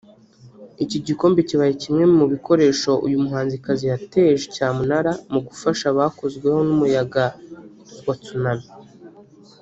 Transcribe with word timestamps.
Iki 0.83 0.97
gikombe 1.07 1.39
kibaye 1.49 1.73
kimwe 1.81 2.03
mu 2.17 2.25
bikoresho 2.33 2.91
uyu 3.05 3.17
muhanzikazi 3.23 3.83
yateje 3.91 4.43
cyamunara 4.55 5.11
mu 5.31 5.39
gufasha 5.47 5.85
abakozweho 5.89 6.59
n’umuyaga 6.67 7.25
wa 8.07 8.15
Tsunami 8.21 8.67